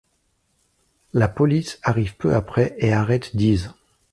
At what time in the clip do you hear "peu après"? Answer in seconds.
2.17-2.73